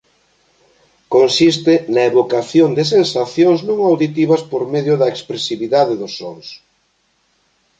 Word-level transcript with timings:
Consiste 1.15 1.73
na 1.93 2.01
evocación 2.11 2.69
de 2.77 2.83
sensacións 2.95 3.59
non 3.69 3.77
auditivas 3.89 4.41
por 4.51 4.63
medio 4.73 4.93
da 5.01 5.11
expresividade 5.13 5.93
dos 6.01 6.13
sons. 6.19 6.47